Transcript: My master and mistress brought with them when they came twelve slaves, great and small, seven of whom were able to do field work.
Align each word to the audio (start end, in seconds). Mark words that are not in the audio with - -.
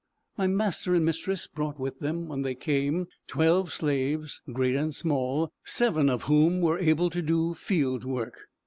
My 0.35 0.47
master 0.47 0.95
and 0.95 1.05
mistress 1.05 1.45
brought 1.45 1.79
with 1.79 1.99
them 1.99 2.27
when 2.27 2.41
they 2.41 2.55
came 2.55 3.05
twelve 3.27 3.71
slaves, 3.71 4.41
great 4.51 4.75
and 4.75 4.95
small, 4.95 5.51
seven 5.63 6.09
of 6.09 6.23
whom 6.23 6.59
were 6.59 6.79
able 6.79 7.11
to 7.11 7.21
do 7.21 7.53
field 7.53 8.03
work. 8.03 8.47